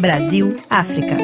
Brasil, 0.00 0.56
África. 0.68 1.16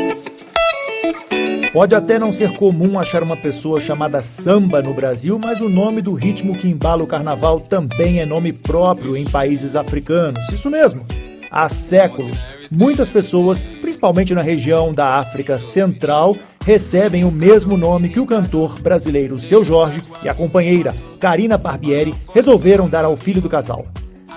Pode 1.72 1.94
até 1.94 2.18
não 2.18 2.33
ser 2.33 2.54
comum 2.54 2.98
achar 2.98 3.23
uma 3.23 3.37
pessoa 3.37 3.81
chamada 3.81 4.23
samba 4.23 4.81
no 4.81 4.95
Brasil, 4.95 5.39
mas 5.39 5.61
o 5.61 5.69
nome 5.69 6.01
do 6.01 6.12
ritmo 6.12 6.57
que 6.57 6.69
embala 6.69 7.03
o 7.03 7.07
carnaval 7.07 7.61
também 7.61 8.21
é 8.21 8.27
nome 8.27 8.53
próprio 8.53 9.17
em 9.17 9.25
países 9.25 9.77
africanos. 9.77 10.49
Isso 10.53 10.71
mesmo. 10.71 11.04
Há 11.50 11.69
séculos, 11.69 12.48
muitas 12.71 13.11
pessoas, 13.11 13.62
principalmente 13.62 14.35
na 14.35 14.43
região 14.43 14.95
da 14.95 15.16
África 15.16 15.59
Central, 15.59 16.37
recebem 16.64 17.25
o 17.25 17.30
mesmo 17.30 17.77
nome 17.77 18.09
que 18.09 18.21
o 18.21 18.27
cantor 18.27 18.80
brasileiro 18.80 19.37
Seu 19.37 19.64
Jorge 19.64 20.03
e 20.23 20.29
a 20.29 20.35
companheira 20.35 20.95
Karina 21.19 21.59
Barbieri 21.59 22.14
resolveram 22.35 22.89
dar 22.89 23.05
ao 23.05 23.16
filho 23.16 23.41
do 23.41 23.48
casal. 23.48 23.87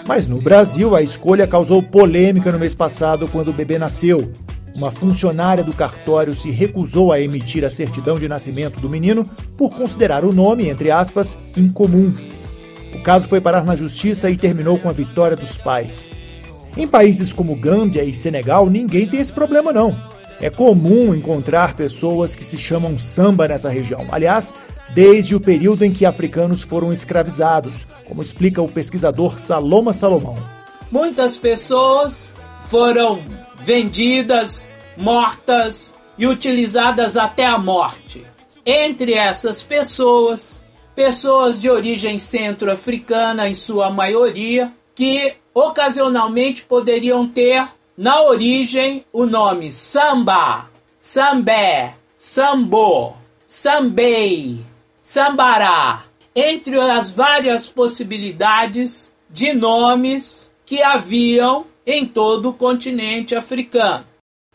Mas 0.08 0.28
no 0.28 0.42
Brasil, 0.42 0.96
a 0.96 1.02
escolha 1.02 1.48
causou 1.48 1.82
polêmica 1.82 2.52
no 2.52 2.60
mês 2.60 2.74
passado 2.74 3.28
quando 3.28 3.50
o 3.50 3.54
bebê 3.54 3.78
nasceu. 3.78 4.32
Uma 4.76 4.92
funcionária 4.92 5.64
do 5.64 5.74
cartório 5.74 6.34
se 6.34 6.50
recusou 6.50 7.12
a 7.12 7.20
emitir 7.20 7.64
a 7.64 7.70
certidão 7.70 8.18
de 8.18 8.28
nascimento 8.28 8.80
do 8.80 8.90
menino 8.90 9.26
por 9.58 9.76
considerar 9.76 10.24
o 10.24 10.34
nome, 10.34 10.70
entre 10.70 10.90
aspas, 10.90 11.38
incomum. 11.58 12.14
O 12.94 13.02
caso 13.02 13.28
foi 13.28 13.40
parar 13.40 13.64
na 13.64 13.76
justiça 13.76 14.30
e 14.30 14.38
terminou 14.38 14.78
com 14.78 14.90
a 14.90 14.94
vitória 14.94 15.36
dos 15.36 15.58
pais. 15.58 16.12
Em 16.76 16.88
países 16.88 17.34
como 17.34 17.56
Gâmbia 17.56 18.04
e 18.04 18.16
Senegal, 18.16 18.70
ninguém 18.70 19.08
tem 19.08 19.20
esse 19.20 19.32
problema 19.32 19.74
não. 19.74 19.98
É 20.42 20.50
comum 20.50 21.14
encontrar 21.14 21.76
pessoas 21.76 22.36
que 22.36 22.44
se 22.44 22.58
chamam 22.58 22.98
samba 22.98 23.48
nessa 23.48 23.70
região. 23.70 24.08
Aliás, 24.12 24.52
desde 24.90 25.36
o 25.36 25.40
período 25.40 25.86
em 25.86 25.94
que 25.94 26.04
africanos 26.04 26.64
foram 26.64 26.92
escravizados, 26.92 27.86
como 28.06 28.24
explica 28.24 28.60
o 28.60 28.68
pesquisador 28.68 29.40
Saloma 29.40 29.94
Salomão. 29.94 30.36
Muitas 30.92 31.38
pessoas 31.38 32.34
foram 32.72 33.20
vendidas, 33.64 34.68
mortas 34.98 35.94
e 36.18 36.26
utilizadas 36.26 37.18
até 37.18 37.46
a 37.46 37.60
morte. 37.60 38.26
Entre 38.66 39.14
essas 39.14 39.62
pessoas, 39.62 40.60
pessoas 40.96 41.62
de 41.62 41.70
origem 41.70 42.18
centro-africana, 42.18 43.48
em 43.48 43.54
sua 43.54 43.92
maioria, 43.92 44.74
que 44.96 45.36
ocasionalmente 45.54 46.64
poderiam 46.64 47.28
ter 47.28 47.64
na 47.98 48.24
origem 48.24 49.06
o 49.12 49.26
nome 49.26 49.72
samba, 49.72 50.70
sambé, 51.00 51.96
sambo, 52.16 53.16
sambei, 53.46 54.66
sambará, 55.02 56.04
entre 56.36 56.80
as 56.80 57.12
várias 57.12 57.68
possibilidades 57.68 59.12
de 59.30 59.54
nomes 59.54 60.50
que 60.66 60.82
haviam 60.82 61.66
em 61.86 62.06
todo 62.06 62.50
o 62.50 62.54
continente 62.54 63.36
africano. 63.36 64.06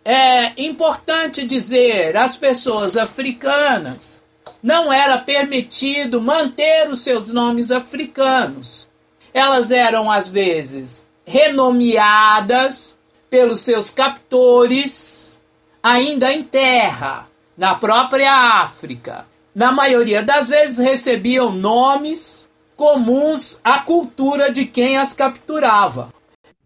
É 0.04 0.52
importante 0.62 1.44
dizer, 1.44 2.16
às 2.16 2.36
pessoas 2.36 2.96
africanas 2.96 4.22
não 4.62 4.92
era 4.92 5.18
permitido 5.18 6.20
manter 6.20 6.88
os 6.88 7.00
seus 7.00 7.28
nomes 7.28 7.70
africanos. 7.70 8.88
Elas 9.34 9.70
eram 9.70 10.10
às 10.10 10.28
vezes 10.28 11.06
renomeadas 11.24 12.95
pelos 13.28 13.60
seus 13.60 13.90
captores 13.90 15.40
ainda 15.82 16.32
em 16.32 16.42
terra, 16.42 17.28
na 17.56 17.74
própria 17.74 18.60
África. 18.60 19.26
Na 19.54 19.70
maioria 19.70 20.22
das 20.22 20.48
vezes 20.48 20.78
recebiam 20.78 21.52
nomes 21.52 22.48
comuns 22.76 23.60
à 23.64 23.78
cultura 23.78 24.52
de 24.52 24.66
quem 24.66 24.96
as 24.96 25.14
capturava. 25.14 26.12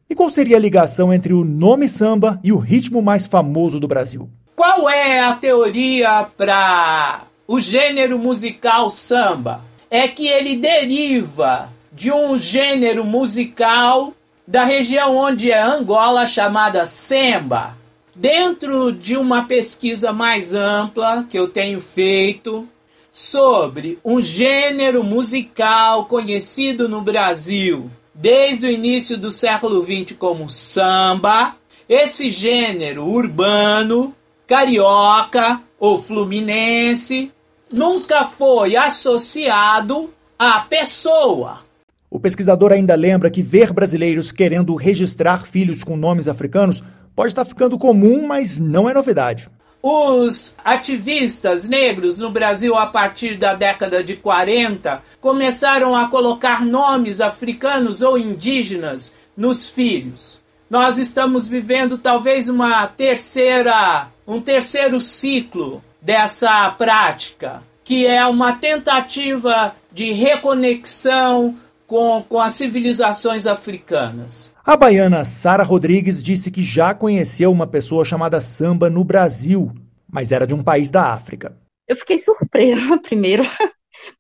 E 0.09 0.15
qual 0.15 0.29
seria 0.29 0.57
a 0.57 0.61
ligação 0.61 1.13
entre 1.13 1.33
o 1.33 1.45
nome 1.45 1.89
samba 1.89 2.41
e 2.43 2.51
o 2.51 2.59
ritmo 2.59 3.01
mais 3.01 3.27
famoso 3.27 3.79
do 3.79 3.87
Brasil? 3.87 4.29
Qual 4.57 4.91
é 4.91 5.21
a 5.21 5.35
teoria 5.35 6.27
para 6.37 7.23
o 7.47 7.61
gênero 7.61 8.19
musical 8.19 8.91
samba? 8.91 9.63
É 9.89 10.09
que 10.09 10.27
ele 10.27 10.57
deriva 10.57 11.73
de 11.93 12.11
um 12.11 12.37
gênero 12.37 13.05
musical 13.05 14.13
da 14.51 14.65
região 14.65 15.17
onde 15.17 15.53
é 15.53 15.63
Angola 15.63 16.27
chamada 16.27 16.85
semba. 16.85 17.79
Dentro 18.13 18.91
de 18.91 19.17
uma 19.17 19.45
pesquisa 19.45 20.13
mais 20.13 20.53
ampla 20.53 21.25
que 21.31 21.39
eu 21.39 21.47
tenho 21.47 21.81
feito 21.81 22.69
sobre 23.13 24.01
um 24.05 24.21
gênero 24.21 25.05
musical 25.05 26.07
conhecido 26.07 26.89
no 26.89 27.01
Brasil 27.01 27.89
desde 28.13 28.67
o 28.67 28.71
início 28.71 29.17
do 29.17 29.31
século 29.31 29.85
XX 29.85 30.17
como 30.19 30.51
samba, 30.51 31.55
esse 31.89 32.29
gênero 32.29 33.07
urbano, 33.07 34.13
carioca 34.49 35.63
ou 35.79 36.03
fluminense, 36.03 37.31
nunca 37.73 38.25
foi 38.25 38.75
associado 38.75 40.13
à 40.37 40.59
pessoa. 40.59 41.70
O 42.11 42.19
pesquisador 42.19 42.73
ainda 42.73 42.97
lembra 42.97 43.31
que 43.31 43.41
ver 43.41 43.73
brasileiros 43.73 44.33
querendo 44.33 44.75
registrar 44.75 45.47
filhos 45.47 45.85
com 45.85 45.97
nomes 45.97 46.27
africanos 46.27 46.83
pode 47.15 47.29
estar 47.29 47.45
ficando 47.45 47.79
comum, 47.79 48.27
mas 48.27 48.59
não 48.59 48.91
é 48.91 48.93
novidade. 48.93 49.49
Os 49.81 50.57
ativistas 50.65 51.69
negros 51.69 52.19
no 52.19 52.29
Brasil, 52.29 52.75
a 52.75 52.87
partir 52.87 53.39
da 53.39 53.55
década 53.55 54.03
de 54.03 54.17
40, 54.17 55.01
começaram 55.21 55.95
a 55.95 56.09
colocar 56.09 56.67
nomes 56.67 57.21
africanos 57.21 58.03
ou 58.03 58.19
indígenas 58.19 59.13
nos 59.37 59.69
filhos. 59.69 60.41
Nós 60.69 60.99
estamos 60.99 61.47
vivendo 61.47 61.97
talvez 61.97 62.49
uma 62.49 62.89
terceira, 62.89 64.09
um 64.27 64.41
terceiro 64.41 65.01
ciclo 65.01 65.83
dessa 66.03 66.69
prática, 66.73 67.63
que 67.85 68.05
é 68.05 68.27
uma 68.27 68.55
tentativa 68.55 69.75
de 69.93 70.13
reconexão 70.13 71.57
com, 71.91 72.23
com 72.23 72.41
as 72.41 72.53
civilizações 72.53 73.49
africanas. 73.49 74.55
A 74.65 74.77
baiana 74.77 75.25
Sara 75.25 75.65
Rodrigues 75.65 76.23
disse 76.23 76.49
que 76.49 76.63
já 76.63 76.95
conheceu 76.95 77.51
uma 77.51 77.67
pessoa 77.67 78.05
chamada 78.05 78.41
Samba 78.41 78.89
no 78.89 79.03
Brasil, 79.03 79.75
mas 80.09 80.31
era 80.31 80.47
de 80.47 80.55
um 80.55 80.63
país 80.63 80.89
da 80.89 81.13
África. 81.13 81.59
Eu 81.89 81.97
fiquei 81.97 82.17
surpresa 82.17 82.97
primeiro, 83.03 83.43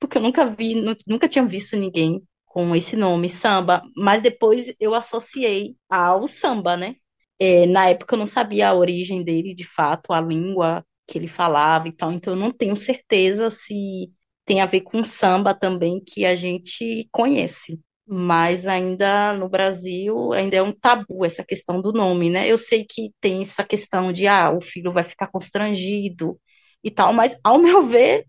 porque 0.01 0.19
eu 0.19 0.23
nunca 0.23 0.47
vi, 0.47 0.85
nunca 1.07 1.29
tinha 1.29 1.47
visto 1.47 1.77
ninguém 1.77 2.21
com 2.45 2.75
esse 2.75 2.97
nome, 2.97 3.29
samba, 3.29 3.85
mas 3.97 4.21
depois 4.21 4.75
eu 4.81 4.93
associei 4.93 5.77
ao 5.89 6.27
samba, 6.27 6.77
né? 6.77 6.97
É, 7.39 7.67
na 7.67 7.89
época 7.89 8.17
eu 8.17 8.19
não 8.19 8.27
sabia 8.27 8.71
a 8.71 8.75
origem 8.75 9.23
dele, 9.23 9.55
de 9.55 9.65
fato, 9.65 10.13
a 10.13 10.21
língua 10.21 10.85
que 11.07 11.17
ele 11.17 11.29
falava 11.29 11.87
e 11.87 11.93
tal, 11.93 12.11
então 12.11 12.33
eu 12.33 12.37
não 12.39 12.51
tenho 12.51 12.77
certeza 12.77 13.49
se 13.49 14.11
tem 14.51 14.61
a 14.61 14.67
ver 14.67 14.81
com 14.81 15.05
samba 15.05 15.55
também 15.55 16.03
que 16.05 16.27
a 16.27 16.35
gente 16.35 17.09
conhece. 17.13 17.79
Mas 18.05 18.67
ainda 18.67 19.33
no 19.33 19.49
Brasil, 19.49 20.33
ainda 20.33 20.57
é 20.57 20.63
um 20.63 20.73
tabu 20.73 21.25
essa 21.25 21.45
questão 21.45 21.81
do 21.81 21.93
nome, 21.93 22.29
né? 22.29 22.51
Eu 22.51 22.59
sei 22.59 22.85
que 22.85 23.13
tem 23.21 23.43
essa 23.43 23.63
questão 23.63 24.13
de, 24.13 24.27
ah, 24.27 24.51
o 24.51 24.61
filho 24.61 24.91
vai 24.91 25.05
ficar 25.05 25.29
constrangido 25.29 26.37
e 26.83 26.91
tal, 26.91 27.13
mas 27.13 27.39
ao 27.45 27.61
meu 27.61 27.87
ver, 27.87 28.27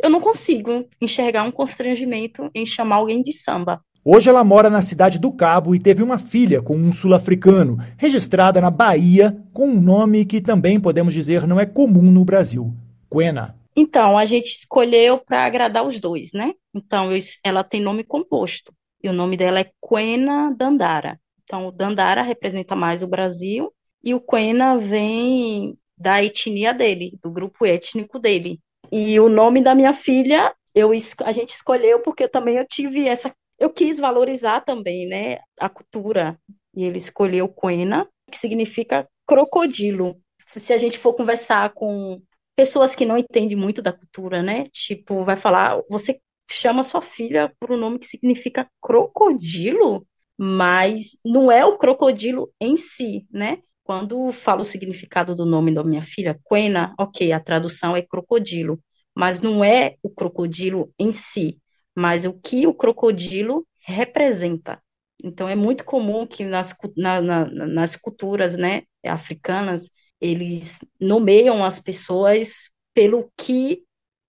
eu 0.00 0.08
não 0.08 0.20
consigo 0.20 0.88
enxergar 1.00 1.42
um 1.42 1.50
constrangimento 1.50 2.48
em 2.54 2.64
chamar 2.64 2.96
alguém 2.96 3.20
de 3.20 3.32
samba. 3.32 3.80
Hoje 4.04 4.30
ela 4.30 4.44
mora 4.44 4.70
na 4.70 4.82
cidade 4.82 5.18
do 5.18 5.32
Cabo 5.32 5.74
e 5.74 5.80
teve 5.80 6.00
uma 6.00 6.16
filha 6.16 6.62
com 6.62 6.76
um 6.76 6.92
sul-africano, 6.92 7.76
registrada 7.96 8.60
na 8.60 8.70
Bahia, 8.70 9.36
com 9.52 9.66
um 9.66 9.80
nome 9.80 10.24
que 10.24 10.40
também 10.40 10.78
podemos 10.78 11.12
dizer 11.12 11.44
não 11.44 11.58
é 11.58 11.66
comum 11.66 12.12
no 12.12 12.24
Brasil: 12.24 12.72
Quena. 13.10 13.65
Então, 13.76 14.16
a 14.16 14.24
gente 14.24 14.46
escolheu 14.46 15.18
para 15.18 15.44
agradar 15.44 15.86
os 15.86 16.00
dois, 16.00 16.32
né? 16.32 16.54
Então, 16.74 17.10
ela 17.44 17.62
tem 17.62 17.80
nome 17.80 18.02
composto. 18.02 18.72
E 19.02 19.08
o 19.08 19.12
nome 19.12 19.36
dela 19.36 19.60
é 19.60 19.70
Quena 19.86 20.50
Dandara. 20.56 21.20
Então, 21.44 21.68
o 21.68 21.70
Dandara 21.70 22.22
representa 22.22 22.74
mais 22.74 23.02
o 23.02 23.06
Brasil 23.06 23.70
e 24.02 24.14
o 24.14 24.20
Quena 24.20 24.78
vem 24.78 25.78
da 25.96 26.24
etnia 26.24 26.72
dele, 26.72 27.18
do 27.22 27.30
grupo 27.30 27.66
étnico 27.66 28.18
dele. 28.18 28.60
E 28.90 29.20
o 29.20 29.28
nome 29.28 29.62
da 29.62 29.74
minha 29.74 29.92
filha, 29.92 30.54
eu, 30.74 30.90
a 31.24 31.32
gente 31.32 31.54
escolheu 31.54 32.00
porque 32.00 32.26
também 32.26 32.56
eu 32.56 32.66
tive 32.66 33.06
essa. 33.06 33.32
Eu 33.58 33.70
quis 33.70 33.98
valorizar 33.98 34.62
também, 34.62 35.06
né, 35.06 35.38
a 35.60 35.68
cultura. 35.68 36.38
E 36.74 36.84
ele 36.84 36.98
escolheu 36.98 37.48
Quena, 37.48 38.08
que 38.30 38.38
significa 38.38 39.06
crocodilo. 39.26 40.16
Se 40.56 40.72
a 40.72 40.78
gente 40.78 40.98
for 40.98 41.14
conversar 41.14 41.70
com 41.74 42.22
pessoas 42.56 42.94
que 42.94 43.04
não 43.06 43.18
entendem 43.18 43.56
muito 43.56 43.82
da 43.82 43.92
cultura, 43.92 44.42
né? 44.42 44.64
Tipo, 44.72 45.24
vai 45.24 45.36
falar, 45.36 45.80
você 45.90 46.20
chama 46.50 46.82
sua 46.82 47.02
filha 47.02 47.52
por 47.60 47.72
um 47.72 47.76
nome 47.76 47.98
que 47.98 48.06
significa 48.06 48.68
crocodilo, 48.80 50.06
mas 50.38 51.16
não 51.24 51.50
é 51.50 51.64
o 51.64 51.78
crocodilo 51.78 52.52
em 52.60 52.76
si, 52.76 53.26
né? 53.30 53.58
Quando 53.84 54.32
falo 54.32 54.62
o 54.62 54.64
significado 54.64 55.34
do 55.34 55.46
nome 55.46 55.72
da 55.72 55.84
minha 55.84 56.02
filha, 56.02 56.38
Quena, 56.48 56.94
ok, 56.98 57.32
a 57.32 57.40
tradução 57.40 57.96
é 57.96 58.02
crocodilo, 58.02 58.80
mas 59.14 59.40
não 59.40 59.62
é 59.64 59.96
o 60.02 60.10
crocodilo 60.10 60.92
em 60.98 61.12
si, 61.12 61.60
mas 61.94 62.24
o 62.24 62.32
que 62.32 62.66
o 62.66 62.74
crocodilo 62.74 63.66
representa. 63.80 64.82
Então, 65.22 65.48
é 65.48 65.54
muito 65.54 65.84
comum 65.84 66.26
que 66.26 66.44
nas, 66.44 66.74
na, 66.96 67.20
na, 67.20 67.44
nas 67.46 67.96
culturas 67.96 68.56
né, 68.56 68.82
africanas, 69.04 69.88
eles 70.20 70.80
nomeiam 71.00 71.64
as 71.64 71.80
pessoas 71.80 72.70
pelo 72.94 73.30
que 73.36 73.82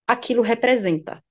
aquilo 0.07 0.41
representa. 0.41 1.21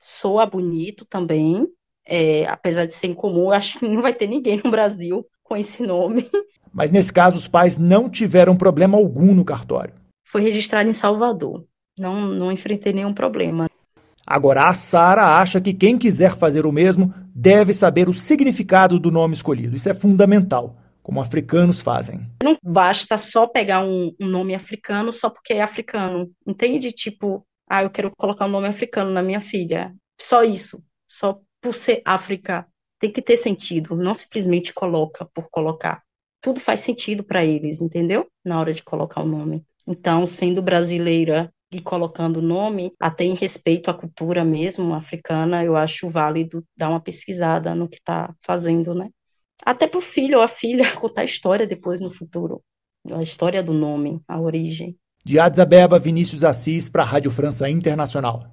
Soa 0.00 0.46
bonito 0.46 1.04
também, 1.04 1.66
é, 2.06 2.46
apesar 2.46 2.86
de 2.86 2.94
ser 2.94 3.08
incomum, 3.08 3.50
acho 3.50 3.78
que 3.78 3.88
não 3.88 4.02
vai 4.02 4.14
ter 4.14 4.26
ninguém 4.26 4.60
no 4.62 4.70
Brasil 4.70 5.26
com 5.42 5.56
esse 5.56 5.82
nome. 5.82 6.28
Mas 6.72 6.90
nesse 6.90 7.12
caso, 7.12 7.36
os 7.36 7.48
pais 7.48 7.78
não 7.78 8.08
tiveram 8.08 8.56
problema 8.56 8.98
algum 8.98 9.34
no 9.34 9.44
cartório. 9.44 9.94
Foi 10.24 10.42
registrado 10.42 10.88
em 10.88 10.92
Salvador. 10.92 11.64
Não, 11.98 12.26
não 12.26 12.52
enfrentei 12.52 12.92
nenhum 12.92 13.14
problema. 13.14 13.66
Agora, 14.26 14.68
a 14.68 14.74
Sara 14.74 15.38
acha 15.38 15.60
que 15.60 15.72
quem 15.72 15.96
quiser 15.96 16.36
fazer 16.36 16.66
o 16.66 16.72
mesmo 16.72 17.14
deve 17.34 17.72
saber 17.72 18.08
o 18.08 18.12
significado 18.12 18.98
do 18.98 19.10
nome 19.10 19.34
escolhido. 19.34 19.76
Isso 19.76 19.88
é 19.88 19.94
fundamental, 19.94 20.76
como 21.06 21.20
africanos 21.20 21.80
fazem. 21.80 22.28
Não 22.42 22.56
basta 22.60 23.16
só 23.16 23.46
pegar 23.46 23.78
um, 23.78 24.12
um 24.20 24.26
nome 24.26 24.56
africano 24.56 25.12
só 25.12 25.30
porque 25.30 25.52
é 25.52 25.62
africano. 25.62 26.32
Entende? 26.44 26.90
Tipo, 26.90 27.46
ah, 27.70 27.84
eu 27.84 27.90
quero 27.90 28.10
colocar 28.16 28.46
um 28.46 28.48
nome 28.48 28.66
africano 28.66 29.12
na 29.12 29.22
minha 29.22 29.38
filha. 29.38 29.94
Só 30.20 30.42
isso. 30.42 30.82
Só 31.08 31.38
por 31.60 31.76
ser 31.76 32.02
África. 32.04 32.66
Tem 32.98 33.12
que 33.12 33.22
ter 33.22 33.36
sentido. 33.36 33.94
Não 33.94 34.14
simplesmente 34.14 34.74
coloca 34.74 35.24
por 35.32 35.48
colocar. 35.48 36.02
Tudo 36.40 36.58
faz 36.58 36.80
sentido 36.80 37.22
para 37.22 37.44
eles, 37.44 37.80
entendeu? 37.80 38.26
Na 38.44 38.58
hora 38.58 38.74
de 38.74 38.82
colocar 38.82 39.22
o 39.22 39.28
nome. 39.28 39.64
Então, 39.86 40.26
sendo 40.26 40.60
brasileira 40.60 41.52
e 41.70 41.80
colocando 41.80 42.38
o 42.38 42.42
nome, 42.42 42.92
até 42.98 43.22
em 43.22 43.34
respeito 43.34 43.92
à 43.92 43.94
cultura 43.94 44.44
mesmo 44.44 44.92
africana, 44.92 45.62
eu 45.62 45.76
acho 45.76 46.08
válido 46.08 46.64
dar 46.76 46.88
uma 46.88 47.00
pesquisada 47.00 47.76
no 47.76 47.88
que 47.88 47.98
está 47.98 48.34
fazendo, 48.40 48.92
né? 48.92 49.08
Até 49.64 49.86
para 49.86 49.98
o 49.98 50.02
filho 50.02 50.38
ou 50.38 50.44
a 50.44 50.48
filha 50.48 50.90
contar 50.96 51.22
a 51.22 51.24
história 51.24 51.66
depois 51.66 52.00
no 52.00 52.10
futuro, 52.10 52.62
a 53.10 53.20
história 53.20 53.62
do 53.62 53.72
nome, 53.72 54.20
a 54.28 54.40
origem. 54.40 54.96
De 55.24 55.38
Addis 55.38 55.58
Abeba, 55.58 55.98
Vinícius 55.98 56.44
Assis 56.44 56.88
para 56.88 57.02
a 57.02 57.06
Rádio 57.06 57.30
França 57.30 57.68
Internacional. 57.68 58.48